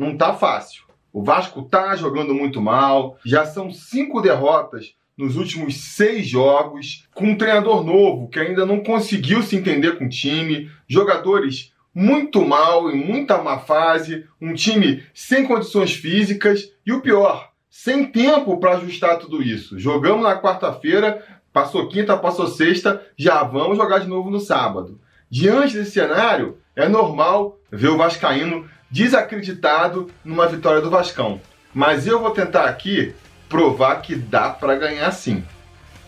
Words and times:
não 0.00 0.16
tá 0.16 0.32
fácil. 0.32 0.84
O 1.12 1.22
Vasco 1.22 1.62
tá 1.62 1.94
jogando 1.94 2.34
muito 2.34 2.58
mal, 2.58 3.18
já 3.22 3.44
são 3.44 3.70
cinco 3.70 4.22
derrotas 4.22 4.94
nos 5.14 5.36
últimos 5.36 5.76
seis 5.76 6.26
jogos, 6.26 7.06
com 7.14 7.26
um 7.26 7.36
treinador 7.36 7.84
novo 7.84 8.28
que 8.28 8.40
ainda 8.40 8.64
não 8.64 8.82
conseguiu 8.82 9.42
se 9.42 9.56
entender 9.56 9.98
com 9.98 10.06
o 10.06 10.08
time, 10.08 10.70
jogadores 10.88 11.74
muito 11.94 12.42
mal, 12.46 12.90
em 12.90 12.96
muita 12.96 13.42
má 13.42 13.58
fase, 13.58 14.24
um 14.40 14.54
time 14.54 15.02
sem 15.12 15.46
condições 15.46 15.92
físicas 15.92 16.72
e 16.86 16.92
o 16.92 17.02
pior, 17.02 17.50
sem 17.68 18.06
tempo 18.06 18.58
para 18.58 18.76
ajustar 18.76 19.18
tudo 19.18 19.42
isso. 19.42 19.78
Jogamos 19.78 20.22
na 20.22 20.40
quarta-feira, 20.40 21.22
passou 21.52 21.88
quinta, 21.88 22.16
passou 22.16 22.46
sexta, 22.46 23.04
já 23.18 23.42
vamos 23.42 23.76
jogar 23.76 23.98
de 23.98 24.08
novo 24.08 24.30
no 24.30 24.40
sábado. 24.40 24.98
Diante 25.28 25.74
desse 25.74 25.90
cenário, 25.90 26.56
é 26.74 26.88
normal 26.88 27.58
ver 27.70 27.88
o 27.88 27.98
Vascaíno 27.98 28.66
desacreditado 28.90 30.10
numa 30.24 30.46
vitória 30.46 30.80
do 30.80 30.90
Vascão. 30.90 31.40
Mas 31.72 32.06
eu 32.06 32.20
vou 32.20 32.30
tentar 32.30 32.64
aqui 32.64 33.14
provar 33.48 33.96
que 34.02 34.14
dá 34.14 34.50
para 34.50 34.76
ganhar 34.76 35.10
sim. 35.12 35.44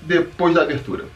Depois 0.01 0.55
da 0.55 0.63
abertura. 0.63 1.07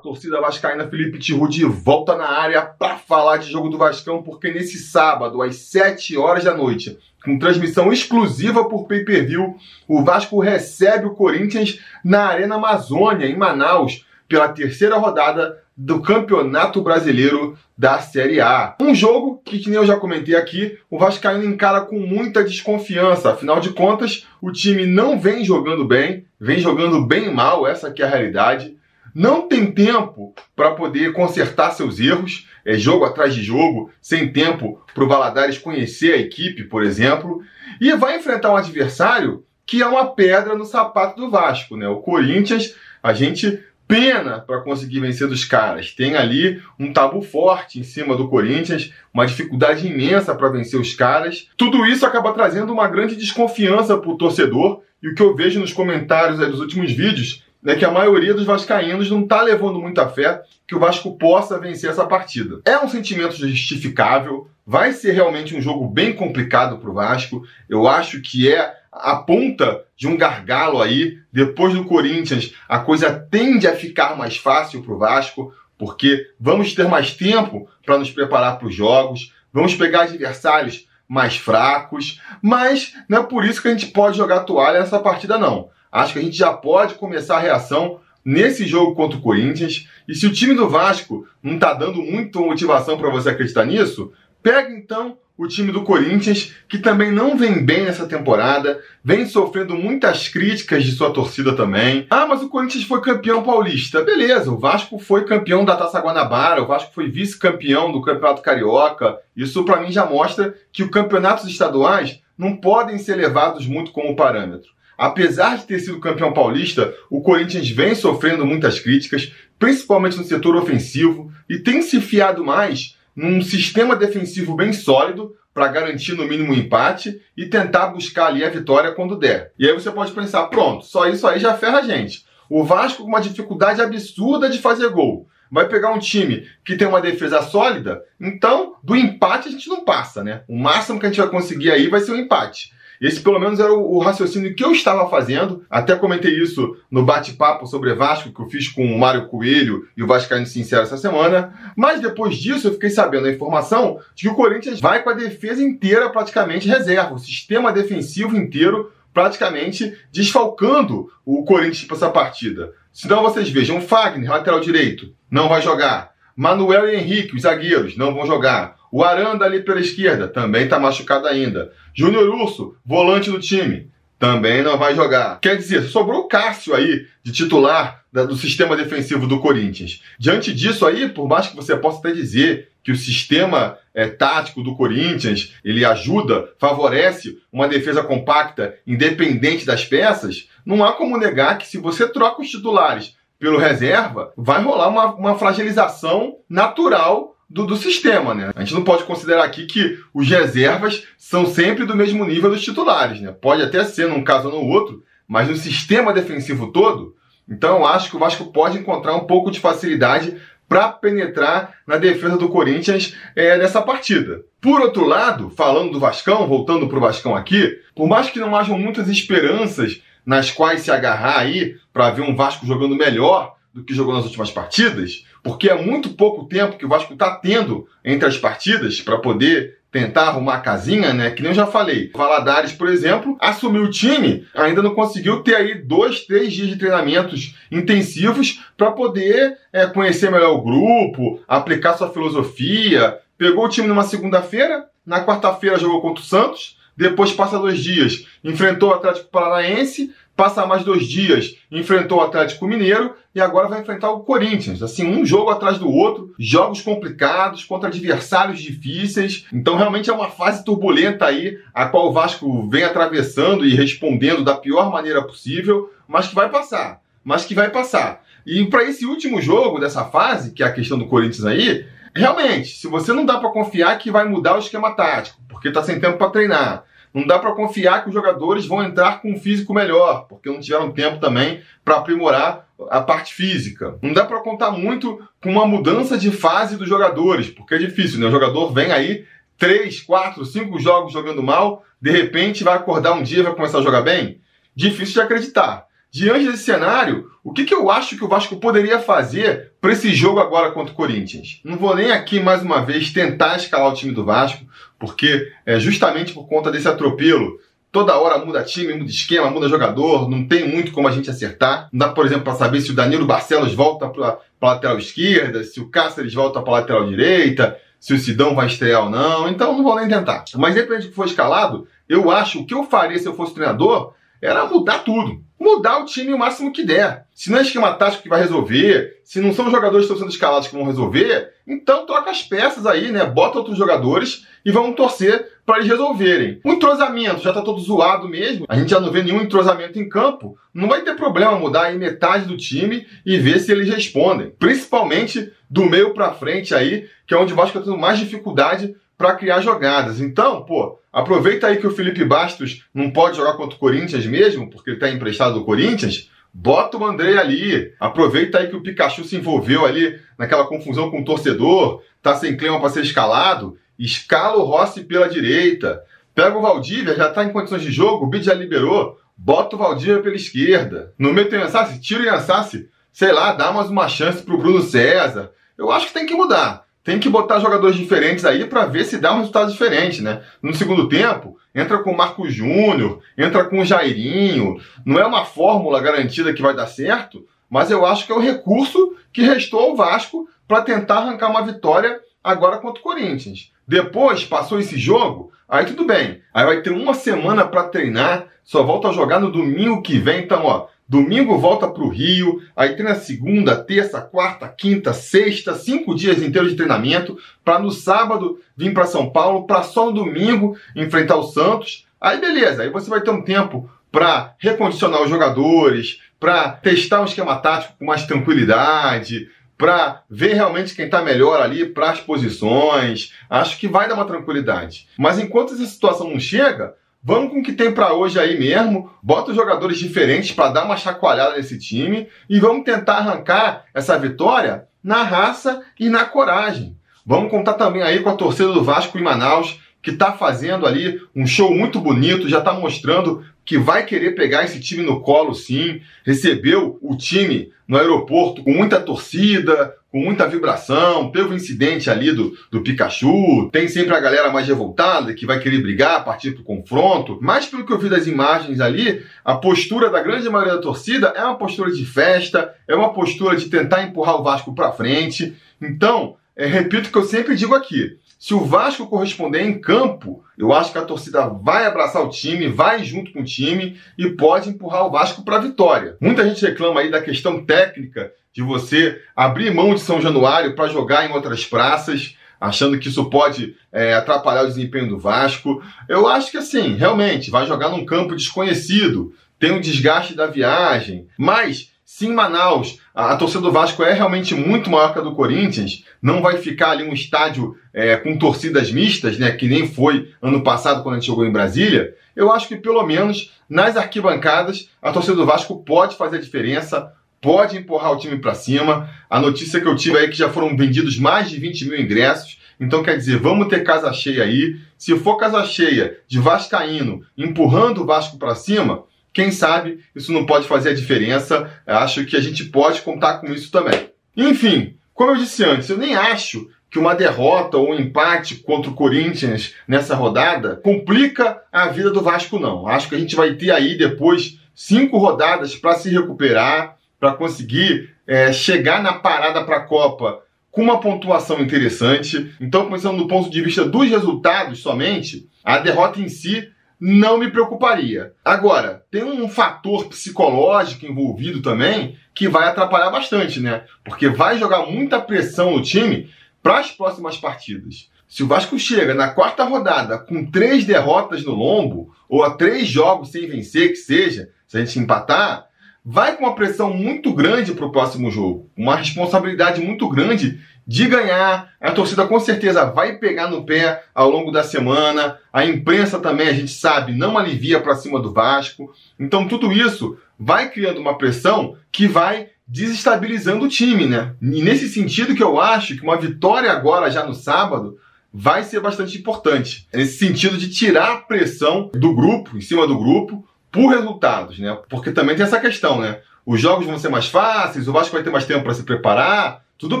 Torcida 0.14 0.40
vascaína 0.40 0.86
Felipe 0.86 1.18
Tiru 1.18 1.48
de 1.48 1.64
volta 1.64 2.16
na 2.16 2.28
área 2.28 2.62
para 2.62 2.96
falar 2.96 3.38
de 3.38 3.50
jogo 3.50 3.68
do 3.68 3.76
Vascão, 3.76 4.22
porque 4.22 4.52
nesse 4.52 4.78
sábado, 4.78 5.42
às 5.42 5.56
7 5.56 6.16
horas 6.16 6.44
da 6.44 6.56
noite, 6.56 6.96
com 7.24 7.36
transmissão 7.36 7.92
exclusiva 7.92 8.68
por 8.68 8.86
pay-per-view, 8.86 9.56
o 9.88 10.04
Vasco 10.04 10.38
recebe 10.38 11.06
o 11.06 11.14
Corinthians 11.14 11.80
na 12.04 12.26
Arena 12.26 12.54
Amazônia, 12.54 13.26
em 13.26 13.36
Manaus, 13.36 14.06
pela 14.28 14.48
terceira 14.48 14.96
rodada 14.96 15.58
do 15.76 16.00
Campeonato 16.00 16.80
Brasileiro 16.80 17.58
da 17.76 17.98
Série 17.98 18.40
A. 18.40 18.76
Um 18.80 18.94
jogo 18.94 19.42
que, 19.44 19.58
que 19.58 19.68
nem 19.68 19.78
eu 19.78 19.86
já 19.86 19.96
comentei 19.96 20.36
aqui, 20.36 20.78
o 20.88 20.96
Vascaíno 20.96 21.44
encara 21.44 21.80
com 21.80 21.98
muita 21.98 22.44
desconfiança. 22.44 23.32
Afinal 23.32 23.58
de 23.58 23.70
contas, 23.70 24.28
o 24.40 24.52
time 24.52 24.86
não 24.86 25.18
vem 25.18 25.44
jogando 25.44 25.84
bem, 25.84 26.24
vem 26.38 26.60
jogando 26.60 27.04
bem 27.04 27.34
mal, 27.34 27.66
essa 27.66 27.88
aqui 27.88 28.00
é 28.00 28.06
a 28.06 28.08
realidade 28.08 28.76
não 29.14 29.48
tem 29.48 29.70
tempo 29.70 30.34
para 30.56 30.72
poder 30.72 31.12
consertar 31.12 31.70
seus 31.70 32.00
erros, 32.00 32.48
é 32.64 32.74
jogo 32.74 33.04
atrás 33.04 33.34
de 33.34 33.42
jogo, 33.42 33.90
sem 34.00 34.32
tempo 34.32 34.82
para 34.92 35.04
o 35.04 35.08
Valadares 35.08 35.58
conhecer 35.58 36.14
a 36.14 36.18
equipe, 36.18 36.64
por 36.64 36.82
exemplo, 36.82 37.42
e 37.80 37.92
vai 37.94 38.16
enfrentar 38.16 38.52
um 38.52 38.56
adversário 38.56 39.44
que 39.66 39.82
é 39.82 39.86
uma 39.86 40.06
pedra 40.06 40.54
no 40.54 40.64
sapato 40.64 41.20
do 41.20 41.30
Vasco, 41.30 41.76
né? 41.76 41.88
O 41.88 42.00
Corinthians, 42.00 42.74
a 43.02 43.12
gente 43.12 43.62
pena 43.86 44.40
para 44.40 44.60
conseguir 44.60 45.00
vencer 45.00 45.28
dos 45.28 45.44
caras. 45.44 45.92
Tem 45.92 46.16
ali 46.16 46.60
um 46.78 46.92
tabu 46.92 47.22
forte 47.22 47.78
em 47.78 47.82
cima 47.82 48.16
do 48.16 48.28
Corinthians, 48.28 48.92
uma 49.12 49.26
dificuldade 49.26 49.86
imensa 49.86 50.34
para 50.34 50.48
vencer 50.48 50.80
os 50.80 50.94
caras. 50.94 51.48
Tudo 51.56 51.86
isso 51.86 52.04
acaba 52.04 52.32
trazendo 52.32 52.72
uma 52.72 52.88
grande 52.88 53.16
desconfiança 53.16 53.96
para 53.96 54.10
o 54.10 54.16
torcedor. 54.16 54.82
E 55.02 55.08
o 55.08 55.14
que 55.14 55.22
eu 55.22 55.36
vejo 55.36 55.60
nos 55.60 55.72
comentários 55.72 56.38
dos 56.38 56.60
últimos 56.60 56.90
vídeos 56.92 57.44
né, 57.64 57.74
que 57.74 57.84
a 57.84 57.90
maioria 57.90 58.34
dos 58.34 58.44
vascaínos 58.44 59.10
não 59.10 59.22
está 59.22 59.40
levando 59.40 59.80
muita 59.80 60.06
fé 60.06 60.42
que 60.66 60.74
o 60.74 60.78
Vasco 60.78 61.16
possa 61.16 61.58
vencer 61.58 61.88
essa 61.88 62.06
partida. 62.06 62.60
É 62.64 62.78
um 62.78 62.88
sentimento 62.88 63.34
justificável, 63.34 64.48
vai 64.66 64.92
ser 64.92 65.12
realmente 65.12 65.56
um 65.56 65.62
jogo 65.62 65.88
bem 65.88 66.12
complicado 66.12 66.78
para 66.78 66.90
o 66.90 66.94
Vasco. 66.94 67.42
Eu 67.68 67.88
acho 67.88 68.20
que 68.20 68.52
é 68.52 68.74
a 68.92 69.16
ponta 69.16 69.82
de 69.96 70.06
um 70.06 70.16
gargalo 70.16 70.80
aí. 70.80 71.18
Depois 71.32 71.74
do 71.74 71.84
Corinthians, 71.84 72.54
a 72.68 72.78
coisa 72.78 73.10
tende 73.12 73.66
a 73.66 73.74
ficar 73.74 74.16
mais 74.16 74.36
fácil 74.36 74.82
para 74.82 74.94
o 74.94 74.98
Vasco, 74.98 75.52
porque 75.78 76.28
vamos 76.38 76.74
ter 76.74 76.86
mais 76.86 77.14
tempo 77.14 77.68
para 77.84 77.98
nos 77.98 78.10
preparar 78.10 78.58
para 78.58 78.68
os 78.68 78.74
jogos, 78.74 79.32
vamos 79.52 79.74
pegar 79.74 80.02
adversários 80.02 80.86
mais 81.06 81.36
fracos, 81.36 82.20
mas 82.42 82.94
não 83.08 83.18
é 83.18 83.22
por 83.22 83.44
isso 83.44 83.60
que 83.60 83.68
a 83.68 83.70
gente 83.70 83.88
pode 83.88 84.16
jogar 84.16 84.40
toalha 84.40 84.80
nessa 84.80 84.98
partida, 84.98 85.36
não. 85.36 85.68
Acho 85.94 86.14
que 86.14 86.18
a 86.18 86.22
gente 86.22 86.36
já 86.36 86.52
pode 86.52 86.94
começar 86.94 87.36
a 87.36 87.40
reação 87.40 88.00
nesse 88.24 88.66
jogo 88.66 88.96
contra 88.96 89.16
o 89.16 89.22
Corinthians. 89.22 89.88
E 90.08 90.14
se 90.14 90.26
o 90.26 90.32
time 90.32 90.52
do 90.52 90.68
Vasco 90.68 91.24
não 91.40 91.54
está 91.54 91.72
dando 91.72 92.02
muita 92.02 92.40
motivação 92.40 92.98
para 92.98 93.10
você 93.10 93.30
acreditar 93.30 93.64
nisso, 93.64 94.12
pega 94.42 94.72
então 94.72 95.16
o 95.38 95.46
time 95.46 95.70
do 95.70 95.84
Corinthians, 95.84 96.52
que 96.68 96.78
também 96.78 97.12
não 97.12 97.36
vem 97.36 97.64
bem 97.64 97.84
nessa 97.84 98.06
temporada, 98.06 98.80
vem 99.04 99.24
sofrendo 99.24 99.76
muitas 99.76 100.28
críticas 100.28 100.82
de 100.82 100.90
sua 100.90 101.12
torcida 101.12 101.54
também. 101.54 102.08
Ah, 102.10 102.26
mas 102.26 102.42
o 102.42 102.48
Corinthians 102.48 102.82
foi 102.82 103.00
campeão 103.00 103.44
paulista. 103.44 104.02
Beleza, 104.02 104.50
o 104.50 104.58
Vasco 104.58 104.98
foi 104.98 105.24
campeão 105.24 105.64
da 105.64 105.76
Taça 105.76 106.00
Guanabara, 106.00 106.62
o 106.62 106.66
Vasco 106.66 106.92
foi 106.92 107.08
vice-campeão 107.08 107.92
do 107.92 108.02
Campeonato 108.02 108.42
Carioca. 108.42 109.18
Isso 109.36 109.64
para 109.64 109.80
mim 109.80 109.92
já 109.92 110.04
mostra 110.04 110.54
que 110.72 110.82
os 110.82 110.90
campeonatos 110.90 111.48
estaduais 111.48 112.20
não 112.36 112.56
podem 112.56 112.98
ser 112.98 113.14
levados 113.14 113.64
muito 113.64 113.92
como 113.92 114.16
parâmetro. 114.16 114.74
Apesar 114.96 115.56
de 115.56 115.64
ter 115.64 115.80
sido 115.80 116.00
campeão 116.00 116.32
paulista, 116.32 116.94
o 117.10 117.20
Corinthians 117.20 117.68
vem 117.70 117.94
sofrendo 117.94 118.46
muitas 118.46 118.78
críticas, 118.78 119.32
principalmente 119.58 120.16
no 120.16 120.24
setor 120.24 120.56
ofensivo, 120.56 121.32
e 121.48 121.58
tem 121.58 121.82
se 121.82 122.00
fiado 122.00 122.44
mais 122.44 122.96
num 123.14 123.42
sistema 123.42 123.94
defensivo 123.94 124.54
bem 124.54 124.72
sólido 124.72 125.34
para 125.52 125.68
garantir 125.68 126.14
no 126.14 126.26
mínimo 126.26 126.52
um 126.52 126.56
empate 126.56 127.20
e 127.36 127.46
tentar 127.46 127.86
buscar 127.86 128.26
ali 128.26 128.44
a 128.44 128.50
vitória 128.50 128.92
quando 128.92 129.16
der. 129.16 129.52
E 129.56 129.66
aí 129.66 129.72
você 129.72 129.90
pode 129.90 130.10
pensar, 130.12 130.46
pronto, 130.48 130.84
só 130.84 131.08
isso 131.08 131.26
aí 131.26 131.38
já 131.38 131.54
ferra 131.54 131.78
a 131.78 131.82
gente. 131.82 132.24
O 132.50 132.64
Vasco 132.64 133.02
com 133.02 133.08
uma 133.08 133.20
dificuldade 133.20 133.80
absurda 133.80 134.50
de 134.50 134.58
fazer 134.58 134.88
gol. 134.90 135.28
Vai 135.50 135.68
pegar 135.68 135.92
um 135.92 135.98
time 136.00 136.48
que 136.64 136.76
tem 136.76 136.88
uma 136.88 137.00
defesa 137.00 137.40
sólida, 137.42 138.02
então 138.20 138.74
do 138.82 138.96
empate 138.96 139.48
a 139.48 139.52
gente 139.52 139.68
não 139.68 139.84
passa, 139.84 140.24
né? 140.24 140.42
O 140.48 140.58
máximo 140.58 140.98
que 140.98 141.06
a 141.06 141.08
gente 141.08 141.20
vai 141.20 141.30
conseguir 141.30 141.70
aí 141.70 141.86
vai 141.86 142.00
ser 142.00 142.12
um 142.12 142.16
empate. 142.16 142.72
Esse, 143.04 143.20
pelo 143.20 143.38
menos, 143.38 143.60
era 143.60 143.70
o, 143.70 143.96
o, 143.96 143.98
raciocínio 143.98 144.54
que 144.54 144.64
eu 144.64 144.72
estava 144.72 145.10
fazendo. 145.10 145.62
Até 145.68 145.94
comentei 145.94 146.32
isso 146.42 146.74
no 146.90 147.04
bate-papo 147.04 147.66
sobre 147.66 147.92
Vasco 147.92 148.32
que 148.32 148.40
eu 148.40 148.48
fiz 148.48 148.66
com 148.68 148.82
o 148.82 148.98
Mário 148.98 149.28
Coelho 149.28 149.86
e 149.94 150.02
o 150.02 150.06
Vascaíno 150.06 150.46
Sincero 150.46 150.84
essa 150.84 150.96
semana. 150.96 151.52
Mas 151.76 152.00
depois 152.00 152.34
disso, 152.36 152.66
eu 152.66 152.72
fiquei 152.72 152.88
sabendo 152.88 153.26
a 153.26 153.30
informação 153.30 154.00
de 154.14 154.22
que 154.22 154.28
o 154.30 154.34
Corinthians 154.34 154.80
vai 154.80 155.02
com 155.02 155.10
a 155.10 155.12
defesa 155.12 155.62
inteira 155.62 156.08
praticamente 156.08 156.66
reserva, 156.66 157.12
o 157.12 157.18
sistema 157.18 157.70
defensivo 157.70 158.38
inteiro 158.38 158.90
praticamente 159.12 159.94
desfalcando 160.10 161.10
o 161.26 161.44
Corinthians 161.44 161.84
para 161.84 161.96
essa 161.96 162.08
partida. 162.08 162.72
Então 163.04 163.22
vocês 163.22 163.50
vejam, 163.50 163.82
Fagner, 163.82 164.30
lateral 164.30 164.60
direito, 164.60 165.14
não 165.30 165.46
vai 165.46 165.60
jogar. 165.60 166.13
Manuel 166.36 166.88
e 166.88 166.96
Henrique, 166.96 167.36
os 167.36 167.42
zagueiros, 167.42 167.96
não 167.96 168.14
vão 168.14 168.26
jogar. 168.26 168.76
O 168.90 169.02
Aranda 169.02 169.44
ali 169.44 169.62
pela 169.62 169.80
esquerda 169.80 170.28
também 170.28 170.64
está 170.64 170.78
machucado 170.78 171.26
ainda. 171.26 171.72
Júnior 171.92 172.28
Urso, 172.28 172.76
volante 172.84 173.30
do 173.30 173.40
time, 173.40 173.88
também 174.18 174.62
não 174.62 174.78
vai 174.78 174.94
jogar. 174.94 175.38
Quer 175.40 175.56
dizer, 175.56 175.82
sobrou 175.84 176.20
o 176.20 176.28
Cássio 176.28 176.74
aí 176.74 177.06
de 177.22 177.32
titular 177.32 178.04
do 178.12 178.36
sistema 178.36 178.76
defensivo 178.76 179.26
do 179.26 179.40
Corinthians. 179.40 180.02
Diante 180.18 180.54
disso 180.54 180.86
aí, 180.86 181.08
por 181.08 181.28
mais 181.28 181.48
que 181.48 181.56
você 181.56 181.76
possa 181.76 181.98
até 181.98 182.12
dizer 182.12 182.68
que 182.82 182.92
o 182.92 182.96
sistema 182.96 183.78
é, 183.92 184.06
tático 184.06 184.62
do 184.62 184.76
Corinthians 184.76 185.54
ele 185.64 185.84
ajuda, 185.84 186.50
favorece 186.58 187.38
uma 187.52 187.66
defesa 187.66 188.02
compacta, 188.02 188.76
independente 188.86 189.64
das 189.64 189.84
peças, 189.84 190.48
não 190.64 190.84
há 190.84 190.92
como 190.92 191.18
negar 191.18 191.58
que 191.58 191.66
se 191.66 191.78
você 191.78 192.06
troca 192.06 192.42
os 192.42 192.50
titulares 192.50 193.16
pelo 193.44 193.58
reserva, 193.58 194.32
vai 194.38 194.62
rolar 194.62 194.88
uma, 194.88 195.14
uma 195.16 195.38
fragilização 195.38 196.36
natural 196.48 197.36
do, 197.46 197.66
do, 197.66 197.76
sistema, 197.76 198.34
né? 198.34 198.50
A 198.56 198.60
gente 198.60 198.72
não 198.72 198.82
pode 198.82 199.04
considerar 199.04 199.44
aqui 199.44 199.66
que 199.66 199.98
os 200.14 200.26
reservas 200.26 201.06
são 201.18 201.44
sempre 201.44 201.84
do 201.84 201.94
mesmo 201.94 202.24
nível 202.24 202.48
dos 202.48 202.62
titulares, 202.62 203.20
né? 203.20 203.32
Pode 203.38 203.60
até 203.60 203.84
ser 203.84 204.08
num 204.08 204.24
caso 204.24 204.48
ou 204.48 204.62
no 204.62 204.66
outro, 204.66 205.02
mas 205.28 205.46
no 205.46 205.56
sistema 205.56 206.10
defensivo 206.10 206.72
todo, 206.72 207.14
então 207.46 207.80
eu 207.80 207.86
acho 207.86 208.08
que 208.08 208.16
o 208.16 208.18
Vasco 208.18 208.50
pode 208.50 208.78
encontrar 208.78 209.14
um 209.14 209.26
pouco 209.26 209.50
de 209.50 209.60
facilidade 209.60 210.40
para 210.66 210.88
penetrar 210.88 211.74
na 211.86 211.98
defesa 211.98 212.38
do 212.38 212.48
Corinthians 212.48 213.14
é, 213.36 213.58
nessa 213.58 213.82
partida. 213.82 214.40
Por 214.58 214.80
outro 214.80 215.04
lado, 215.04 215.50
falando 215.50 215.92
do 215.92 216.00
Vascão, 216.00 216.48
voltando 216.48 216.88
para 216.88 216.96
o 216.96 217.00
Vascão 217.02 217.36
aqui, 217.36 217.78
por 217.94 218.08
mais 218.08 218.30
que 218.30 218.40
não 218.40 218.56
hajam 218.56 218.78
muitas 218.78 219.06
esperanças 219.06 220.00
nas 220.24 220.50
quais 220.50 220.82
se 220.82 220.90
agarrar 220.90 221.38
aí 221.38 221.76
para 221.92 222.10
ver 222.10 222.22
um 222.22 222.34
Vasco 222.34 222.66
jogando 222.66 222.96
melhor 222.96 223.54
do 223.72 223.82
que 223.82 223.94
jogou 223.94 224.14
nas 224.14 224.24
últimas 224.24 224.50
partidas, 224.50 225.24
porque 225.42 225.68
é 225.68 225.74
muito 225.74 226.10
pouco 226.10 226.44
tempo 226.44 226.76
que 226.76 226.86
o 226.86 226.88
Vasco 226.88 227.12
está 227.12 227.34
tendo 227.34 227.88
entre 228.04 228.28
as 228.28 228.38
partidas 228.38 229.00
para 229.00 229.18
poder 229.18 229.78
tentar 229.94 230.22
arrumar 230.22 230.54
a 230.54 230.60
casinha, 230.60 231.12
né? 231.12 231.30
Que 231.30 231.40
nem 231.40 231.52
eu 231.52 231.54
já 231.54 231.66
falei. 231.66 232.10
Valadares, 232.12 232.72
por 232.72 232.88
exemplo, 232.88 233.36
assumiu 233.40 233.82
o 233.82 233.90
time, 233.90 234.44
ainda 234.52 234.82
não 234.82 234.92
conseguiu 234.92 235.40
ter 235.42 235.54
aí 235.54 235.76
dois, 235.76 236.26
três 236.26 236.52
dias 236.52 236.68
de 236.68 236.76
treinamentos 236.76 237.54
intensivos 237.70 238.60
para 238.76 238.90
poder 238.90 239.56
é, 239.72 239.86
conhecer 239.86 240.32
melhor 240.32 240.54
o 240.54 240.62
grupo, 240.62 241.40
aplicar 241.46 241.94
sua 241.94 242.10
filosofia. 242.10 243.18
Pegou 243.38 243.66
o 243.66 243.68
time 243.68 243.86
numa 243.86 244.02
segunda-feira, 244.02 244.84
na 245.06 245.24
quarta-feira 245.24 245.78
jogou 245.78 246.00
contra 246.00 246.22
o 246.22 246.26
Santos, 246.26 246.76
depois 246.96 247.32
passa 247.32 247.58
dois 247.58 247.78
dias, 247.82 248.26
enfrentou 248.42 248.90
o 248.90 248.94
Atlético 248.94 249.30
Paranaense, 249.30 250.12
passa 250.36 250.66
mais 250.66 250.84
dois 250.84 251.06
dias, 251.06 251.56
enfrentou 251.70 252.18
o 252.18 252.20
Atlético 252.22 252.66
Mineiro 252.66 253.14
e 253.34 253.40
agora 253.40 253.68
vai 253.68 253.80
enfrentar 253.80 254.10
o 254.10 254.20
Corinthians. 254.20 254.82
Assim, 254.82 255.06
um 255.06 255.24
jogo 255.24 255.50
atrás 255.50 255.78
do 255.78 255.88
outro, 255.88 256.34
jogos 256.38 256.80
complicados 256.80 257.64
contra 257.64 257.88
adversários 257.88 258.60
difíceis. 258.60 259.46
Então, 259.52 259.76
realmente 259.76 260.10
é 260.10 260.12
uma 260.12 260.30
fase 260.30 260.64
turbulenta 260.64 261.26
aí, 261.26 261.58
a 261.72 261.86
qual 261.86 262.08
o 262.08 262.12
Vasco 262.12 262.68
vem 262.68 262.84
atravessando 262.84 263.64
e 263.64 263.74
respondendo 263.74 264.44
da 264.44 264.56
pior 264.56 264.90
maneira 264.90 265.22
possível, 265.22 265.90
mas 266.06 266.28
que 266.28 266.34
vai 266.34 266.48
passar. 266.48 267.00
Mas 267.24 267.44
que 267.44 267.54
vai 267.54 267.70
passar. 267.70 268.22
E 268.46 268.64
para 268.66 268.84
esse 268.84 269.06
último 269.06 269.40
jogo 269.40 269.78
dessa 269.78 270.04
fase, 270.04 270.52
que 270.52 270.62
é 270.62 270.66
a 270.66 270.72
questão 270.72 270.98
do 270.98 271.06
Corinthians 271.06 271.46
aí, 271.46 271.86
realmente, 272.14 272.76
se 272.76 272.86
você 272.86 273.12
não 273.12 273.24
dá 273.24 273.38
para 273.38 273.50
confiar 273.50 273.98
que 273.98 274.10
vai 274.10 274.24
mudar 274.24 274.56
o 274.56 274.60
esquema 274.60 274.94
tático, 274.94 275.40
porque 275.48 275.68
está 275.68 275.82
sem 275.82 275.98
tempo 275.98 276.18
para 276.18 276.30
treinar, 276.30 276.84
não 277.12 277.24
dá 277.24 277.38
para 277.38 277.54
confiar 277.54 278.02
que 278.02 278.08
os 278.08 278.14
jogadores 278.14 278.66
vão 278.66 278.82
entrar 278.82 279.22
com 279.22 279.30
um 279.30 279.38
físico 279.38 279.72
melhor, 279.72 280.26
porque 280.28 280.50
não 280.50 280.58
tiveram 280.58 280.90
tempo 280.90 281.20
também 281.20 281.62
para 281.84 281.96
aprimorar 281.96 282.66
a 282.90 283.00
parte 283.00 283.32
física. 283.32 283.96
Não 284.02 284.12
dá 284.12 284.24
para 284.24 284.40
contar 284.40 284.72
muito 284.72 285.22
com 285.40 285.50
uma 285.50 285.64
mudança 285.64 286.18
de 286.18 286.32
fase 286.32 286.76
dos 286.76 286.88
jogadores, 286.88 287.48
porque 287.48 287.76
é 287.76 287.78
difícil, 287.78 288.18
né? 288.18 288.26
O 288.26 288.32
jogador 288.32 288.72
vem 288.72 288.90
aí 288.90 289.24
três, 289.56 290.00
quatro, 290.00 290.44
cinco 290.44 290.80
jogos 290.80 291.12
jogando 291.12 291.40
mal, 291.40 291.84
de 292.00 292.10
repente 292.10 292.64
vai 292.64 292.74
acordar 292.74 293.12
um 293.12 293.22
dia 293.22 293.38
e 293.38 293.42
vai 293.44 293.54
começar 293.54 293.78
a 293.78 293.82
jogar 293.82 294.02
bem. 294.02 294.40
Difícil 294.74 295.14
de 295.14 295.20
acreditar. 295.20 295.86
Diante 296.14 296.46
desse 296.46 296.62
cenário, 296.62 297.28
o 297.42 297.52
que, 297.52 297.64
que 297.64 297.74
eu 297.74 297.90
acho 297.90 298.16
que 298.16 298.22
o 298.22 298.28
Vasco 298.28 298.54
poderia 298.54 299.00
fazer 299.00 299.72
para 299.80 299.90
esse 299.90 300.14
jogo 300.14 300.38
agora 300.38 300.70
contra 300.70 300.92
o 300.92 300.96
Corinthians? 300.96 301.60
Não 301.64 301.76
vou 301.76 301.92
nem 301.96 302.12
aqui 302.12 302.38
mais 302.38 302.62
uma 302.62 302.84
vez 302.84 303.10
tentar 303.10 303.56
escalar 303.56 303.90
o 303.90 303.94
time 303.96 304.12
do 304.12 304.24
Vasco, 304.24 304.64
porque 304.96 305.50
é 305.66 305.80
justamente 305.80 306.32
por 306.32 306.46
conta 306.46 306.70
desse 306.70 306.86
atropelo. 306.86 307.58
Toda 307.90 308.16
hora 308.16 308.38
muda 308.38 308.62
time, 308.62 308.94
muda 308.94 309.10
esquema, 309.10 309.50
muda 309.50 309.68
jogador, 309.68 310.30
não 310.30 310.46
tem 310.46 310.68
muito 310.68 310.92
como 310.92 311.08
a 311.08 311.10
gente 311.10 311.28
acertar. 311.28 311.88
Não 311.92 312.06
dá, 312.06 312.12
por 312.12 312.24
exemplo, 312.24 312.44
para 312.44 312.54
saber 312.54 312.80
se 312.80 312.92
o 312.92 312.94
Danilo 312.94 313.26
Barcelos 313.26 313.74
volta 313.74 314.08
para 314.08 314.38
a 314.60 314.66
lateral 314.66 314.98
esquerda, 314.98 315.64
se 315.64 315.80
o 315.80 315.88
Cáceres 315.88 316.32
volta 316.32 316.62
para 316.62 316.74
a 316.74 316.76
lateral 316.76 317.08
direita, 317.08 317.76
se 317.98 318.14
o 318.14 318.18
Sidão 318.20 318.54
vai 318.54 318.68
estrear 318.68 319.02
ou 319.02 319.10
não. 319.10 319.48
Então 319.48 319.76
não 319.76 319.82
vou 319.82 319.96
nem 319.96 320.06
tentar. 320.06 320.44
Mas 320.54 320.76
independente 320.76 321.06
do 321.06 321.10
que 321.10 321.16
for 321.16 321.26
escalado, 321.26 321.88
eu 322.08 322.30
acho 322.30 322.60
o 322.60 322.66
que 322.66 322.72
eu 322.72 322.84
faria 322.84 323.18
se 323.18 323.26
eu 323.26 323.34
fosse 323.34 323.52
treinador 323.52 324.14
era 324.40 324.66
mudar 324.66 324.98
tudo. 324.98 325.42
Mudar 325.64 326.00
o 326.00 326.04
time 326.04 326.34
o 326.34 326.38
máximo 326.38 326.70
que 326.70 326.84
der. 326.84 327.24
Se 327.34 327.50
não 327.50 327.56
é 327.56 327.62
esquema 327.62 327.94
tático 327.94 328.22
que 328.22 328.28
vai 328.28 328.38
resolver, 328.38 329.22
se 329.24 329.40
não 329.40 329.54
são 329.54 329.64
os 329.64 329.72
jogadores 329.72 330.06
que 330.06 330.12
estão 330.12 330.18
sendo 330.18 330.34
escalados 330.34 330.68
que 330.68 330.74
vão 330.74 330.84
resolver, 330.84 331.54
então 331.66 332.04
troca 332.04 332.30
as 332.30 332.42
peças 332.42 332.84
aí, 332.84 333.10
né? 333.10 333.24
Bota 333.24 333.56
outros 333.56 333.78
jogadores 333.78 334.46
e 334.62 334.70
vamos 334.70 334.94
torcer 334.94 335.52
para 335.64 335.78
eles 335.78 335.88
resolverem. 335.88 336.60
O 336.62 336.70
entrosamento 336.70 337.40
já 337.40 337.48
está 337.48 337.62
todo 337.62 337.80
zoado 337.80 338.28
mesmo, 338.28 338.66
a 338.68 338.76
gente 338.76 338.90
já 338.90 339.00
não 339.00 339.10
vê 339.10 339.22
nenhum 339.22 339.40
entrosamento 339.40 339.98
em 339.98 340.06
campo, 340.06 340.54
não 340.74 340.86
vai 340.86 341.00
ter 341.00 341.16
problema 341.16 341.58
mudar 341.58 341.84
aí 341.84 341.96
metade 341.96 342.44
do 342.44 342.58
time 342.58 343.06
e 343.24 343.38
ver 343.38 343.58
se 343.58 343.72
eles 343.72 343.88
respondem. 343.88 344.50
Principalmente 344.58 345.50
do 345.70 345.86
meio 345.86 346.12
para 346.12 346.34
frente 346.34 346.74
aí, 346.74 347.08
que 347.26 347.32
é 347.32 347.38
onde 347.38 347.54
o 347.54 347.56
Vasco 347.56 347.78
está 347.78 347.90
tendo 347.90 347.98
mais 347.98 348.18
dificuldade 348.18 348.94
para 349.16 349.34
criar 349.34 349.60
jogadas. 349.60 350.20
Então, 350.20 350.64
pô, 350.64 350.98
aproveita 351.12 351.66
aí 351.66 351.76
que 351.76 351.86
o 351.86 351.90
Felipe 351.90 352.24
Bastos 352.24 352.84
não 352.92 353.10
pode 353.10 353.36
jogar 353.36 353.54
contra 353.54 353.76
o 353.76 353.78
Corinthians 353.78 354.26
mesmo, 354.26 354.68
porque 354.68 354.90
ele 354.90 354.96
está 354.96 355.08
emprestado 355.10 355.54
do 355.54 355.64
Corinthians. 355.64 356.30
Bota 356.52 356.96
o 356.96 357.04
André 357.04 357.36
ali. 357.38 357.92
Aproveita 357.98 358.58
aí 358.58 358.68
que 358.68 358.76
o 358.76 358.82
Pikachu 358.82 359.24
se 359.24 359.36
envolveu 359.36 359.84
ali 359.84 360.18
naquela 360.38 360.66
confusão 360.66 361.10
com 361.10 361.20
o 361.20 361.24
torcedor, 361.24 362.02
tá 362.22 362.34
sem 362.34 362.56
clima 362.56 362.78
para 362.78 362.90
ser 362.90 363.02
escalado. 363.02 363.76
Escala 363.98 364.58
o 364.58 364.64
Rossi 364.64 365.02
pela 365.02 365.28
direita. 365.28 366.02
Pega 366.34 366.56
o 366.56 366.62
Valdívia, 366.62 367.14
já 367.14 367.30
tá 367.30 367.44
em 367.44 367.52
condições 367.52 367.82
de 367.82 367.92
jogo, 367.92 368.24
o 368.24 368.28
Bid 368.28 368.44
já 368.44 368.54
liberou. 368.54 369.18
Bota 369.36 369.76
o 369.76 369.78
Valdívia 369.78 370.22
pela 370.22 370.36
esquerda. 370.36 371.12
No 371.18 371.32
meio 371.32 371.48
tem 371.48 371.58
o 371.58 371.64
Ansassi, 371.64 372.00
tira 372.00 372.24
o 372.24 372.34
Ansassi. 372.34 372.88
Sei 373.12 373.32
lá, 373.32 373.52
dá 373.52 373.72
mais 373.72 373.88
uma 373.88 374.08
chance 374.08 374.42
pro 374.42 374.58
Bruno 374.58 374.82
César. 374.82 375.52
Eu 375.78 375.90
acho 375.90 376.08
que 376.08 376.14
tem 376.14 376.26
que 376.26 376.34
mudar 376.34 376.83
tem 377.04 377.18
que 377.18 377.28
botar 377.28 377.60
jogadores 377.60 377.96
diferentes 377.96 378.46
aí 378.46 378.64
para 378.64 378.86
ver 378.86 379.04
se 379.04 379.18
dá 379.18 379.34
um 379.34 379.38
resultado 379.38 379.70
diferente, 379.70 380.22
né? 380.22 380.42
No 380.62 380.74
segundo 380.74 381.06
tempo, 381.06 381.58
entra 381.74 381.98
com 381.98 382.10
o 382.10 382.16
Marco 382.16 382.48
Júnior, 382.48 383.20
entra 383.36 383.64
com 383.66 383.80
o 383.80 383.84
Jairinho. 383.84 384.80
Não 385.04 385.20
é 385.20 385.26
uma 385.26 385.44
fórmula 385.44 386.00
garantida 386.00 386.54
que 386.54 386.62
vai 386.62 386.74
dar 386.74 386.86
certo, 386.86 387.46
mas 387.68 387.90
eu 387.90 388.06
acho 388.06 388.24
que 388.24 388.32
é 388.32 388.34
o 388.34 388.40
recurso 388.40 389.14
que 389.30 389.42
restou 389.42 389.80
ao 389.80 389.96
Vasco 389.96 390.48
para 390.66 390.80
tentar 390.80 391.18
arrancar 391.18 391.50
uma 391.50 391.62
vitória 391.62 392.20
agora 392.42 392.78
contra 392.78 393.00
o 393.00 393.04
Corinthians. 393.04 393.70
Depois, 393.86 394.42
passou 394.44 394.80
esse 394.80 394.98
jogo, 394.98 395.52
aí 395.68 395.84
tudo 395.84 396.06
bem. 396.06 396.40
Aí 396.54 396.64
vai 396.64 396.80
ter 396.80 396.90
uma 396.90 397.12
semana 397.12 397.66
para 397.66 397.84
treinar, 397.84 398.46
só 398.64 398.82
volta 398.82 399.08
a 399.08 399.12
jogar 399.12 399.40
no 399.40 399.52
domingo 399.52 400.00
que 400.00 400.18
vem, 400.18 400.42
então, 400.42 400.64
ó, 400.64 400.86
Domingo 401.06 401.58
volta 401.58 401.86
para 401.86 402.02
o 402.02 402.08
Rio, 402.08 402.62
aí 402.74 402.94
treina 402.94 403.14
segunda, 403.14 403.76
terça, 403.76 404.22
quarta, 404.22 404.66
quinta, 404.66 405.12
sexta, 405.12 405.74
cinco 405.74 406.14
dias 406.14 406.42
inteiros 406.42 406.70
de 406.70 406.76
treinamento, 406.76 407.38
para 407.62 407.78
no 407.78 407.90
sábado 407.90 408.58
vir 408.74 408.94
para 408.94 409.06
São 409.06 409.30
Paulo, 409.30 409.66
para 409.66 409.82
só 409.82 410.06
no 410.06 410.12
domingo 410.12 410.76
enfrentar 410.96 411.36
o 411.36 411.42
Santos. 411.42 412.06
Aí 412.18 412.40
beleza, 412.40 412.82
aí 412.82 412.90
você 412.90 413.10
vai 413.10 413.20
ter 413.20 413.30
um 413.30 413.42
tempo 413.42 413.90
para 414.10 414.54
recondicionar 414.58 415.20
os 415.22 415.28
jogadores, 415.28 416.20
para 416.40 416.70
testar 416.70 417.20
um 417.20 417.26
esquema 417.26 417.56
tático 417.56 417.94
com 417.98 418.06
mais 418.06 418.24
tranquilidade, 418.26 419.48
para 419.76 420.22
ver 420.30 420.54
realmente 420.54 420.94
quem 420.94 421.04
está 421.06 421.20
melhor 421.20 421.60
ali 421.60 421.84
para 421.84 422.10
as 422.10 422.20
posições. 422.20 423.34
Acho 423.50 423.78
que 423.78 423.88
vai 423.88 424.08
dar 424.08 424.14
uma 424.14 424.24
tranquilidade. 424.24 425.08
Mas 425.18 425.38
enquanto 425.38 425.74
essa 425.74 425.84
situação 425.84 426.30
não 426.30 426.40
chega, 426.40 426.94
Vamos 427.26 427.50
com 427.50 427.60
o 427.60 427.62
que 427.62 427.72
tem 427.72 427.90
para 427.90 428.12
hoje 428.12 428.38
aí 428.38 428.58
mesmo, 428.58 429.10
bota 429.22 429.50
os 429.50 429.56
jogadores 429.56 429.98
diferentes 429.98 430.52
para 430.52 430.68
dar 430.68 430.84
uma 430.84 430.94
chacoalhada 430.94 431.56
nesse 431.56 431.78
time 431.78 432.28
e 432.50 432.60
vamos 432.60 432.84
tentar 432.84 433.14
arrancar 433.14 433.86
essa 433.94 434.18
vitória 434.18 434.86
na 435.02 435.22
raça 435.22 435.82
e 435.98 436.10
na 436.10 436.26
coragem. 436.26 436.98
Vamos 437.24 437.50
contar 437.50 437.74
também 437.74 438.02
aí 438.02 438.20
com 438.20 438.28
a 438.28 438.36
torcida 438.36 438.70
do 438.70 438.84
Vasco 438.84 439.16
em 439.16 439.22
Manaus, 439.22 439.80
que 440.04 440.10
está 440.10 440.32
fazendo 440.34 440.86
ali 440.86 441.18
um 441.34 441.46
show 441.46 441.74
muito 441.74 441.98
bonito, 441.98 442.46
já 442.46 442.58
está 442.58 442.74
mostrando 442.74 443.42
que 443.64 443.78
vai 443.78 444.04
querer 444.04 444.32
pegar 444.32 444.62
esse 444.62 444.78
time 444.78 445.02
no 445.02 445.22
colo 445.22 445.54
sim, 445.54 446.02
recebeu 446.22 446.98
o 447.00 447.16
time 447.16 447.72
no 447.88 447.96
aeroporto 447.96 448.62
com 448.62 448.70
muita 448.70 449.00
torcida, 449.00 449.94
com 450.12 450.18
muita 450.18 450.46
vibração, 450.46 451.30
teve 451.30 451.48
um 451.48 451.54
incidente 451.54 452.10
ali 452.10 452.32
do, 452.32 452.54
do 452.70 452.82
Pikachu, 452.82 453.70
tem 453.72 453.88
sempre 453.88 454.14
a 454.14 454.20
galera 454.20 454.52
mais 454.52 454.68
revoltada 454.68 455.32
que 455.32 455.46
vai 455.46 455.58
querer 455.58 455.80
brigar, 455.80 456.22
partir 456.22 456.52
para 456.52 456.60
o 456.60 456.64
confronto, 456.64 457.38
mas 457.40 457.64
pelo 457.64 457.86
que 457.86 457.92
eu 457.92 457.98
vi 457.98 458.10
das 458.10 458.26
imagens 458.26 458.80
ali, 458.80 459.24
a 459.42 459.54
postura 459.54 460.10
da 460.10 460.22
grande 460.22 460.50
maioria 460.50 460.74
da 460.74 460.82
torcida 460.82 461.32
é 461.34 461.42
uma 461.42 461.56
postura 461.56 461.90
de 461.90 462.04
festa, 462.04 462.74
é 462.86 462.94
uma 462.94 463.14
postura 463.14 463.56
de 463.56 463.70
tentar 463.70 464.02
empurrar 464.02 464.38
o 464.38 464.44
Vasco 464.44 464.74
para 464.74 464.92
frente. 464.92 465.56
Então, 465.80 466.36
é, 466.54 466.66
repito 466.66 467.08
o 467.08 467.12
que 467.12 467.18
eu 467.18 467.24
sempre 467.24 467.56
digo 467.56 467.74
aqui, 467.74 468.18
se 468.44 468.52
o 468.52 468.60
Vasco 468.60 469.06
corresponder 469.06 469.62
em 469.62 469.80
campo, 469.80 470.44
eu 470.58 470.70
acho 470.70 470.92
que 470.92 470.98
a 470.98 471.04
torcida 471.06 471.48
vai 471.48 471.86
abraçar 471.86 472.22
o 472.22 472.28
time, 472.28 472.68
vai 472.68 473.02
junto 473.02 473.32
com 473.32 473.40
o 473.40 473.44
time 473.44 473.98
e 474.18 474.28
pode 474.32 474.68
empurrar 474.68 475.06
o 475.06 475.10
Vasco 475.10 475.42
para 475.42 475.56
a 475.56 475.60
vitória. 475.60 476.18
Muita 476.20 476.46
gente 476.46 476.60
reclama 476.60 477.00
aí 477.00 477.10
da 477.10 477.22
questão 477.22 477.64
técnica 477.64 478.30
de 478.52 478.60
você 478.60 479.18
abrir 479.34 479.72
mão 479.72 479.94
de 479.94 480.02
São 480.02 480.20
Januário 480.20 480.74
para 480.74 480.90
jogar 480.90 481.26
em 481.26 481.32
outras 481.32 481.64
praças, 481.64 482.36
achando 482.60 482.98
que 482.98 483.08
isso 483.08 483.30
pode 483.30 483.76
é, 483.90 484.12
atrapalhar 484.12 484.64
o 484.64 484.68
desempenho 484.68 485.08
do 485.08 485.18
Vasco. 485.18 485.82
Eu 486.06 486.28
acho 486.28 486.50
que 486.50 486.58
assim, 486.58 486.96
realmente, 486.96 487.50
vai 487.50 487.66
jogar 487.66 487.88
num 487.88 488.04
campo 488.04 488.36
desconhecido, 488.36 489.32
tem 489.58 489.72
um 489.72 489.80
desgaste 489.80 490.34
da 490.34 490.46
viagem, 490.46 491.28
mas 491.38 491.93
se 492.16 492.28
em 492.28 492.32
Manaus 492.32 493.00
a, 493.12 493.34
torcida 493.34 493.60
do 493.60 493.72
Vasco 493.72 494.00
é 494.04 494.12
realmente 494.12 494.54
muito 494.54 494.88
maior 494.88 495.12
que 495.12 495.18
a 495.18 495.22
do 495.22 495.34
Corinthians, 495.34 496.04
não 496.22 496.40
vai 496.40 496.58
ficar 496.58 496.90
ali 496.92 497.02
um 497.02 497.12
estádio 497.12 497.76
é, 497.92 498.16
com 498.16 498.38
torcidas 498.38 498.92
mistas, 498.92 499.36
né, 499.36 499.50
que 499.50 499.66
nem 499.66 499.88
foi 499.88 500.30
ano 500.40 500.62
passado 500.62 501.02
quando 501.02 501.16
a 501.16 501.18
gente 501.18 501.26
jogou 501.26 501.44
em 501.44 501.50
Brasília, 501.50 502.14
eu 502.36 502.52
acho 502.52 502.68
que 502.68 502.76
pelo 502.76 503.04
menos 503.04 503.52
nas 503.68 503.96
arquibancadas 503.96 504.88
a 505.02 505.10
torcida 505.10 505.34
do 505.34 505.44
Vasco 505.44 505.82
pode 505.82 506.14
fazer 506.14 506.36
a 506.36 506.40
diferença, 506.40 507.12
pode 507.40 507.76
empurrar 507.76 508.12
o 508.12 508.18
time 508.18 508.38
para 508.38 508.54
cima. 508.54 509.10
A 509.28 509.40
notícia 509.40 509.80
que 509.80 509.88
eu 509.88 509.96
tive 509.96 510.16
aí 510.16 510.26
é 510.26 510.28
que 510.28 510.38
já 510.38 510.48
foram 510.48 510.76
vendidos 510.76 511.18
mais 511.18 511.50
de 511.50 511.58
20 511.58 511.88
mil 511.88 512.00
ingressos. 512.00 512.60
Então, 512.78 513.02
quer 513.02 513.16
dizer, 513.16 513.38
vamos 513.38 513.66
ter 513.66 513.82
casa 513.82 514.12
cheia 514.12 514.44
aí. 514.44 514.76
Se 514.96 515.18
for 515.18 515.36
casa 515.36 515.64
cheia 515.64 516.16
de 516.28 516.38
Vascaíno 516.38 517.22
empurrando 517.36 518.02
o 518.02 518.06
Vasco 518.06 518.38
para 518.38 518.54
cima, 518.54 519.02
quem 519.34 519.50
sabe 519.50 519.98
isso 520.14 520.32
não 520.32 520.46
pode 520.46 520.66
fazer 520.68 520.90
a 520.90 520.94
diferença. 520.94 521.70
Eu 521.86 521.96
acho 521.96 522.24
que 522.24 522.36
a 522.36 522.40
gente 522.40 522.64
pode 522.64 523.02
contar 523.02 523.38
com 523.38 523.52
isso 523.52 523.70
também. 523.70 524.08
Enfim, 524.36 524.96
como 525.12 525.32
eu 525.32 525.36
disse 525.36 525.64
antes, 525.64 525.90
eu 525.90 525.98
nem 525.98 526.14
acho 526.14 526.70
que 526.88 526.98
uma 526.98 527.14
derrota 527.14 527.76
ou 527.76 527.90
um 527.90 527.98
empate 527.98 528.54
contra 528.54 528.88
o 528.88 528.94
Corinthians 528.94 529.74
nessa 529.86 530.14
rodada 530.14 530.76
complica 530.76 531.60
a 531.72 531.88
vida 531.88 532.10
do 532.10 532.22
Vasco, 532.22 532.58
não. 532.58 532.86
Acho 532.86 533.08
que 533.08 533.16
a 533.16 533.18
gente 533.18 533.34
vai 533.34 533.54
ter 533.54 533.72
aí 533.72 533.98
depois 533.98 534.60
cinco 534.72 535.18
rodadas 535.18 535.74
para 535.74 535.94
se 535.94 536.08
recuperar, 536.08 536.96
para 537.18 537.34
conseguir 537.34 538.14
é, 538.26 538.52
chegar 538.52 539.02
na 539.02 539.14
parada 539.14 539.64
para 539.64 539.78
a 539.78 539.84
Copa 539.84 540.42
com 540.70 540.82
uma 540.82 541.00
pontuação 541.00 541.60
interessante. 541.60 542.54
Então, 542.60 542.88
pensando 542.88 543.18
do 543.18 543.28
ponto 543.28 543.50
de 543.50 543.60
vista 543.60 543.84
dos 543.84 544.08
resultados 544.08 544.80
somente, 544.80 545.48
a 545.64 545.78
derrota 545.78 546.20
em 546.20 546.28
si 546.28 546.68
não 547.06 547.36
me 547.36 547.50
preocuparia. 547.50 548.32
Agora, 548.42 549.04
tem 549.10 549.22
um 549.22 549.46
fator 549.46 550.06
psicológico 550.06 551.04
envolvido 551.04 551.60
também 551.60 552.16
que 552.34 552.48
vai 552.48 552.66
atrapalhar 552.66 553.10
bastante, 553.10 553.60
né? 553.60 553.84
Porque 554.02 554.26
vai 554.26 554.58
jogar 554.58 554.86
muita 554.86 555.20
pressão 555.20 555.72
no 555.72 555.82
time 555.82 556.30
para 556.62 556.78
as 556.78 556.90
próximas 556.90 557.36
partidas. 557.36 558.08
Se 558.26 558.42
o 558.42 558.46
Vasco 558.46 558.78
chega 558.78 559.12
na 559.12 559.28
quarta 559.28 559.64
rodada 559.64 560.16
com 560.16 560.50
três 560.50 560.86
derrotas 560.86 561.44
no 561.44 561.52
lombo, 561.52 562.10
ou 562.26 562.42
a 562.42 562.56
três 562.56 562.88
jogos 562.88 563.30
sem 563.30 563.46
vencer, 563.46 563.90
que 563.90 563.96
seja, 563.96 564.48
se 564.66 564.78
a 564.78 564.80
gente 564.82 564.98
empatar, 564.98 565.66
vai 566.02 566.34
com 566.34 566.44
uma 566.44 566.54
pressão 566.54 566.90
muito 566.90 567.34
grande 567.34 567.74
para 567.74 567.84
o 567.84 567.92
próximo 567.92 568.30
jogo, 568.30 568.70
uma 568.74 568.96
responsabilidade 568.96 569.78
muito 569.82 570.08
grande 570.08 570.58
de 570.86 571.06
ganhar. 571.06 571.72
A 571.80 571.90
torcida 571.90 572.26
com 572.26 572.38
certeza 572.38 572.84
vai 572.84 573.16
pegar 573.16 573.48
no 573.48 573.64
pé 573.64 574.04
ao 574.14 574.30
longo 574.30 574.50
da 574.50 574.62
semana. 574.62 575.38
A 575.52 575.64
imprensa 575.64 576.18
também, 576.18 576.48
a 576.48 576.52
gente 576.52 576.72
sabe, 576.72 577.12
não 577.12 577.38
alivia 577.38 577.80
para 577.80 577.96
cima 577.96 578.20
do 578.20 578.32
Vasco. 578.32 578.92
Então 579.18 579.48
tudo 579.48 579.72
isso 579.72 580.18
vai 580.38 580.70
criando 580.70 581.00
uma 581.00 581.16
pressão 581.16 581.76
que 581.90 582.06
vai 582.06 582.48
desestabilizando 582.66 583.66
o 583.66 583.68
time, 583.68 584.06
né? 584.06 584.34
E 584.40 584.62
nesse 584.62 584.88
sentido 584.88 585.34
que 585.34 585.42
eu 585.42 585.60
acho 585.60 585.96
que 585.96 586.02
uma 586.02 586.16
vitória 586.16 586.72
agora 586.72 587.10
já 587.10 587.24
no 587.24 587.34
sábado 587.34 587.98
vai 588.32 588.64
ser 588.64 588.80
bastante 588.80 589.18
importante. 589.18 589.86
Nesse 589.92 590.18
sentido 590.18 590.56
de 590.56 590.70
tirar 590.70 591.12
a 591.12 591.16
pressão 591.18 591.90
do 591.94 592.14
grupo, 592.14 592.56
em 592.56 592.60
cima 592.60 592.86
do 592.86 592.98
grupo, 592.98 593.46
por 593.70 593.88
resultados, 593.88 594.58
né? 594.58 594.76
Porque 594.88 595.12
também 595.12 595.36
tem 595.36 595.44
essa 595.44 595.60
questão, 595.60 596.00
né? 596.00 596.20
Os 596.44 596.60
jogos 596.60 596.86
vão 596.86 596.98
ser 596.98 597.08
mais 597.08 597.26
fáceis, 597.26 597.86
o 597.86 597.92
Vasco 597.92 598.14
vai 598.14 598.22
ter 598.22 598.30
mais 598.30 598.44
tempo 598.44 598.64
para 598.64 598.74
se 598.74 598.82
preparar, 598.82 599.64
tudo 599.78 600.00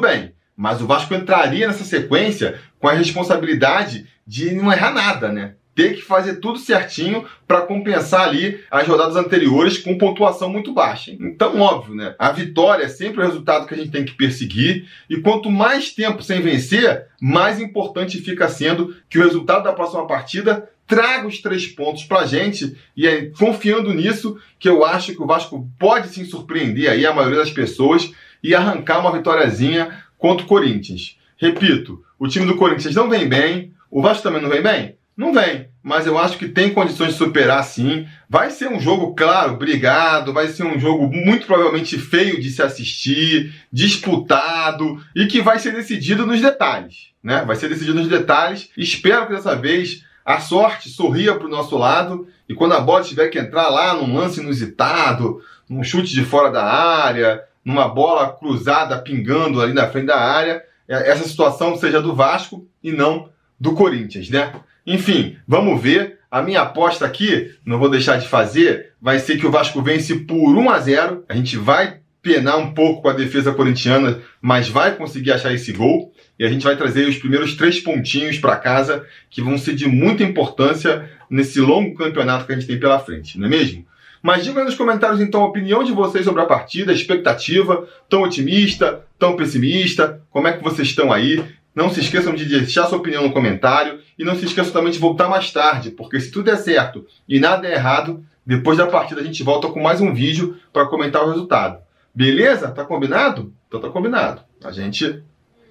bem. 0.00 0.34
Mas 0.56 0.80
o 0.80 0.86
Vasco 0.86 1.14
entraria 1.14 1.66
nessa 1.66 1.84
sequência 1.84 2.60
com 2.78 2.88
a 2.88 2.92
responsabilidade 2.92 4.06
de 4.26 4.54
não 4.54 4.72
errar 4.72 4.92
nada, 4.92 5.32
né? 5.32 5.54
Ter 5.74 5.94
que 5.94 6.02
fazer 6.02 6.36
tudo 6.36 6.58
certinho 6.58 7.24
para 7.48 7.62
compensar 7.62 8.28
ali 8.28 8.60
as 8.70 8.86
rodadas 8.86 9.16
anteriores 9.16 9.78
com 9.78 9.98
pontuação 9.98 10.48
muito 10.48 10.72
baixa. 10.72 11.10
Então, 11.10 11.58
óbvio, 11.60 11.96
né? 11.96 12.14
A 12.16 12.30
vitória 12.30 12.84
é 12.84 12.88
sempre 12.88 13.20
o 13.20 13.26
resultado 13.26 13.66
que 13.66 13.74
a 13.74 13.76
gente 13.76 13.90
tem 13.90 14.04
que 14.04 14.14
perseguir. 14.14 14.88
E 15.10 15.16
quanto 15.16 15.50
mais 15.50 15.90
tempo 15.90 16.22
sem 16.22 16.40
vencer, 16.40 17.06
mais 17.20 17.60
importante 17.60 18.20
fica 18.20 18.48
sendo 18.48 18.94
que 19.08 19.18
o 19.18 19.24
resultado 19.24 19.64
da 19.64 19.72
próxima 19.72 20.06
partida 20.06 20.70
traga 20.86 21.26
os 21.26 21.40
três 21.40 21.66
pontos 21.66 22.04
pra 22.04 22.26
gente 22.26 22.76
e 22.96 23.06
é 23.06 23.26
confiando 23.38 23.92
nisso 23.92 24.38
que 24.58 24.68
eu 24.68 24.84
acho 24.84 25.12
que 25.12 25.22
o 25.22 25.26
Vasco 25.26 25.68
pode 25.78 26.08
sim 26.08 26.24
surpreender 26.24 26.90
aí 26.90 27.06
a 27.06 27.12
maioria 27.12 27.38
das 27.38 27.50
pessoas 27.50 28.12
e 28.42 28.54
arrancar 28.54 29.00
uma 29.00 29.12
vitóriazinha 29.12 30.03
contra 30.24 30.46
o 30.46 30.48
Corinthians. 30.48 31.18
Repito, 31.36 32.02
o 32.18 32.26
time 32.26 32.46
do 32.46 32.56
Corinthians 32.56 32.94
não 32.94 33.10
vem 33.10 33.28
bem, 33.28 33.74
o 33.90 34.00
Vasco 34.00 34.22
também 34.22 34.40
não 34.40 34.48
vem 34.48 34.62
bem? 34.62 34.96
Não 35.14 35.34
vem, 35.34 35.68
mas 35.82 36.06
eu 36.06 36.16
acho 36.16 36.38
que 36.38 36.48
tem 36.48 36.72
condições 36.72 37.12
de 37.12 37.18
superar 37.18 37.62
sim. 37.62 38.06
Vai 38.26 38.50
ser 38.50 38.70
um 38.70 38.80
jogo, 38.80 39.14
claro, 39.14 39.58
brigado, 39.58 40.32
vai 40.32 40.48
ser 40.48 40.64
um 40.64 40.80
jogo 40.80 41.14
muito 41.14 41.46
provavelmente 41.46 41.98
feio 41.98 42.40
de 42.40 42.48
se 42.48 42.62
assistir, 42.62 43.52
disputado 43.70 44.98
e 45.14 45.26
que 45.26 45.42
vai 45.42 45.58
ser 45.58 45.72
decidido 45.74 46.24
nos 46.24 46.40
detalhes, 46.40 47.10
né? 47.22 47.44
Vai 47.46 47.56
ser 47.56 47.68
decidido 47.68 47.92
nos 47.92 48.08
detalhes. 48.08 48.70
Espero 48.78 49.26
que 49.26 49.34
dessa 49.34 49.54
vez 49.54 50.06
a 50.24 50.40
sorte 50.40 50.88
sorria 50.88 51.34
para 51.34 51.46
o 51.46 51.50
nosso 51.50 51.76
lado 51.76 52.26
e 52.48 52.54
quando 52.54 52.72
a 52.72 52.80
bola 52.80 53.04
tiver 53.04 53.28
que 53.28 53.38
entrar 53.38 53.68
lá 53.68 53.92
num 53.92 54.16
lance 54.16 54.40
inusitado, 54.40 55.42
num 55.68 55.84
chute 55.84 56.14
de 56.14 56.24
fora 56.24 56.50
da 56.50 56.64
área, 56.64 57.42
numa 57.64 57.88
bola 57.88 58.32
cruzada 58.32 58.98
pingando 58.98 59.60
ali 59.60 59.72
na 59.72 59.88
frente 59.88 60.06
da 60.06 60.20
área, 60.20 60.62
é, 60.88 61.10
essa 61.10 61.26
situação 61.26 61.76
seja 61.76 62.00
do 62.00 62.14
Vasco 62.14 62.68
e 62.82 62.92
não 62.92 63.28
do 63.58 63.74
Corinthians, 63.74 64.28
né? 64.28 64.52
Enfim, 64.86 65.36
vamos 65.46 65.80
ver. 65.80 66.18
A 66.30 66.42
minha 66.42 66.62
aposta 66.62 67.06
aqui, 67.06 67.54
não 67.64 67.78
vou 67.78 67.88
deixar 67.88 68.18
de 68.18 68.28
fazer, 68.28 68.92
vai 69.00 69.20
ser 69.20 69.38
que 69.38 69.46
o 69.46 69.50
Vasco 69.50 69.80
vence 69.80 70.16
por 70.16 70.56
1 70.56 70.70
a 70.70 70.78
0. 70.80 71.24
A 71.28 71.34
gente 71.34 71.56
vai 71.56 72.00
penar 72.20 72.58
um 72.58 72.74
pouco 72.74 73.02
com 73.02 73.08
a 73.08 73.12
defesa 73.12 73.52
corintiana, 73.52 74.20
mas 74.40 74.68
vai 74.68 74.96
conseguir 74.96 75.30
achar 75.30 75.52
esse 75.52 75.72
gol. 75.72 76.12
E 76.36 76.44
a 76.44 76.48
gente 76.48 76.64
vai 76.64 76.76
trazer 76.76 77.06
os 77.06 77.16
primeiros 77.16 77.54
três 77.54 77.78
pontinhos 77.78 78.38
para 78.38 78.56
casa, 78.56 79.06
que 79.30 79.40
vão 79.40 79.56
ser 79.56 79.76
de 79.76 79.86
muita 79.86 80.24
importância 80.24 81.08
nesse 81.30 81.60
longo 81.60 81.94
campeonato 81.94 82.46
que 82.46 82.52
a 82.52 82.56
gente 82.56 82.66
tem 82.66 82.80
pela 82.80 82.98
frente, 82.98 83.38
não 83.38 83.46
é 83.46 83.50
mesmo? 83.50 83.86
Mas 84.24 84.42
diga 84.42 84.64
nos 84.64 84.74
comentários 84.74 85.20
então 85.20 85.42
a 85.42 85.46
opinião 85.46 85.84
de 85.84 85.92
vocês 85.92 86.24
sobre 86.24 86.40
a 86.40 86.46
partida, 86.46 86.90
a 86.90 86.94
expectativa, 86.94 87.86
tão 88.08 88.22
otimista, 88.22 89.04
tão 89.18 89.36
pessimista, 89.36 90.22
como 90.30 90.48
é 90.48 90.56
que 90.56 90.64
vocês 90.64 90.88
estão 90.88 91.12
aí? 91.12 91.44
Não 91.74 91.90
se 91.90 92.00
esqueçam 92.00 92.34
de 92.34 92.46
deixar 92.46 92.86
sua 92.86 92.96
opinião 92.96 93.22
no 93.22 93.34
comentário 93.34 94.00
e 94.18 94.24
não 94.24 94.34
se 94.34 94.46
esqueçam 94.46 94.72
também 94.72 94.90
de 94.90 94.98
voltar 94.98 95.28
mais 95.28 95.52
tarde, 95.52 95.90
porque 95.90 96.18
se 96.18 96.30
tudo 96.30 96.46
der 96.46 96.56
certo 96.56 97.06
e 97.28 97.38
nada 97.38 97.68
é 97.68 97.74
errado, 97.74 98.24
depois 98.46 98.78
da 98.78 98.86
partida 98.86 99.20
a 99.20 99.24
gente 99.24 99.42
volta 99.42 99.68
com 99.68 99.82
mais 99.82 100.00
um 100.00 100.14
vídeo 100.14 100.56
para 100.72 100.86
comentar 100.86 101.22
o 101.22 101.28
resultado. 101.28 101.80
Beleza? 102.14 102.70
Tá 102.70 102.82
combinado? 102.82 103.52
Então 103.68 103.78
tá 103.78 103.90
combinado. 103.90 104.40
A 104.64 104.72
gente 104.72 105.22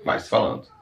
vai 0.05 0.19
se 0.19 0.29
falando. 0.29 0.72